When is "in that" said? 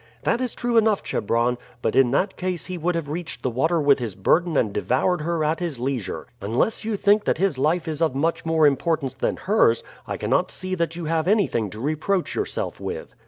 1.95-2.35